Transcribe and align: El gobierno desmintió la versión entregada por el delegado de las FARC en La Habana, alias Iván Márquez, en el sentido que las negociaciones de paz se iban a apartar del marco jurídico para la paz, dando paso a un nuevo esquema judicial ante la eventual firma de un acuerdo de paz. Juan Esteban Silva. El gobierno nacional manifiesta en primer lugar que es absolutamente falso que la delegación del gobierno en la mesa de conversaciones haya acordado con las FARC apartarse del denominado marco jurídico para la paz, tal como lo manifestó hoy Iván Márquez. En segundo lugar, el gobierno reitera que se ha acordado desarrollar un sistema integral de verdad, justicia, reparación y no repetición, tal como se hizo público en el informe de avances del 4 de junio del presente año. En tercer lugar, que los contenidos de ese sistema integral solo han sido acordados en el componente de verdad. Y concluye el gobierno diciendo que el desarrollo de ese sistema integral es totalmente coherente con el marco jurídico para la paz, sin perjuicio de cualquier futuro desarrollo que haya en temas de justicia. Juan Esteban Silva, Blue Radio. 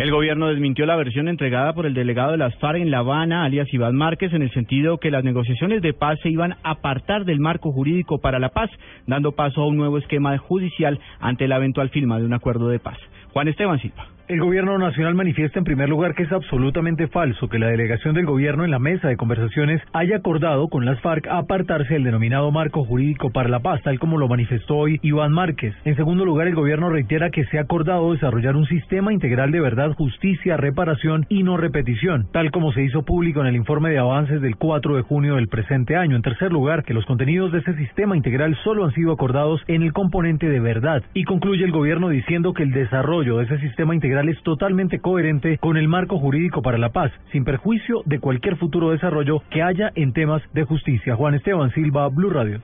El 0.00 0.10
gobierno 0.12 0.48
desmintió 0.48 0.86
la 0.86 0.96
versión 0.96 1.28
entregada 1.28 1.74
por 1.74 1.84
el 1.84 1.92
delegado 1.92 2.32
de 2.32 2.38
las 2.38 2.56
FARC 2.56 2.78
en 2.78 2.90
La 2.90 3.00
Habana, 3.00 3.44
alias 3.44 3.68
Iván 3.70 3.96
Márquez, 3.96 4.32
en 4.32 4.40
el 4.40 4.50
sentido 4.50 4.96
que 4.96 5.10
las 5.10 5.24
negociaciones 5.24 5.82
de 5.82 5.92
paz 5.92 6.18
se 6.22 6.30
iban 6.30 6.52
a 6.52 6.70
apartar 6.70 7.26
del 7.26 7.38
marco 7.38 7.70
jurídico 7.70 8.18
para 8.18 8.38
la 8.38 8.48
paz, 8.48 8.70
dando 9.06 9.32
paso 9.32 9.60
a 9.60 9.66
un 9.66 9.76
nuevo 9.76 9.98
esquema 9.98 10.38
judicial 10.38 10.98
ante 11.20 11.46
la 11.48 11.58
eventual 11.58 11.90
firma 11.90 12.18
de 12.18 12.24
un 12.24 12.32
acuerdo 12.32 12.68
de 12.68 12.78
paz. 12.78 12.96
Juan 13.34 13.48
Esteban 13.48 13.78
Silva. 13.78 14.06
El 14.30 14.38
gobierno 14.38 14.78
nacional 14.78 15.16
manifiesta 15.16 15.58
en 15.58 15.64
primer 15.64 15.88
lugar 15.88 16.14
que 16.14 16.22
es 16.22 16.30
absolutamente 16.30 17.08
falso 17.08 17.48
que 17.48 17.58
la 17.58 17.66
delegación 17.66 18.14
del 18.14 18.26
gobierno 18.26 18.64
en 18.64 18.70
la 18.70 18.78
mesa 18.78 19.08
de 19.08 19.16
conversaciones 19.16 19.82
haya 19.92 20.18
acordado 20.18 20.68
con 20.68 20.84
las 20.84 21.00
FARC 21.00 21.26
apartarse 21.26 21.94
del 21.94 22.04
denominado 22.04 22.52
marco 22.52 22.84
jurídico 22.84 23.30
para 23.30 23.48
la 23.48 23.58
paz, 23.58 23.82
tal 23.82 23.98
como 23.98 24.18
lo 24.18 24.28
manifestó 24.28 24.76
hoy 24.76 25.00
Iván 25.02 25.32
Márquez. 25.32 25.74
En 25.84 25.96
segundo 25.96 26.24
lugar, 26.24 26.46
el 26.46 26.54
gobierno 26.54 26.90
reitera 26.90 27.30
que 27.30 27.44
se 27.46 27.58
ha 27.58 27.62
acordado 27.62 28.12
desarrollar 28.12 28.54
un 28.54 28.66
sistema 28.66 29.12
integral 29.12 29.50
de 29.50 29.58
verdad, 29.58 29.94
justicia, 29.94 30.56
reparación 30.56 31.26
y 31.28 31.42
no 31.42 31.56
repetición, 31.56 32.28
tal 32.30 32.52
como 32.52 32.72
se 32.72 32.84
hizo 32.84 33.02
público 33.02 33.40
en 33.40 33.48
el 33.48 33.56
informe 33.56 33.90
de 33.90 33.98
avances 33.98 34.40
del 34.40 34.54
4 34.54 34.94
de 34.94 35.02
junio 35.02 35.34
del 35.34 35.48
presente 35.48 35.96
año. 35.96 36.14
En 36.14 36.22
tercer 36.22 36.52
lugar, 36.52 36.84
que 36.84 36.94
los 36.94 37.04
contenidos 37.04 37.50
de 37.50 37.58
ese 37.58 37.74
sistema 37.74 38.16
integral 38.16 38.56
solo 38.62 38.84
han 38.84 38.92
sido 38.92 39.10
acordados 39.10 39.60
en 39.66 39.82
el 39.82 39.92
componente 39.92 40.48
de 40.48 40.60
verdad. 40.60 41.02
Y 41.14 41.24
concluye 41.24 41.64
el 41.64 41.72
gobierno 41.72 42.10
diciendo 42.10 42.54
que 42.54 42.62
el 42.62 42.70
desarrollo 42.70 43.38
de 43.38 43.46
ese 43.46 43.58
sistema 43.58 43.92
integral 43.92 44.19
es 44.28 44.42
totalmente 44.42 45.00
coherente 45.00 45.58
con 45.58 45.76
el 45.76 45.88
marco 45.88 46.18
jurídico 46.18 46.62
para 46.62 46.78
la 46.78 46.90
paz, 46.90 47.12
sin 47.32 47.44
perjuicio 47.44 48.02
de 48.04 48.20
cualquier 48.20 48.56
futuro 48.56 48.90
desarrollo 48.90 49.42
que 49.50 49.62
haya 49.62 49.90
en 49.94 50.12
temas 50.12 50.42
de 50.52 50.64
justicia. 50.64 51.16
Juan 51.16 51.34
Esteban 51.34 51.72
Silva, 51.72 52.08
Blue 52.08 52.30
Radio. 52.30 52.60